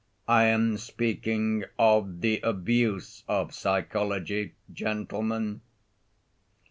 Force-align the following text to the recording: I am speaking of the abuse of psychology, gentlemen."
I 0.27 0.45
am 0.45 0.77
speaking 0.77 1.63
of 1.77 2.21
the 2.21 2.39
abuse 2.41 3.23
of 3.27 3.53
psychology, 3.53 4.55
gentlemen." 4.73 5.61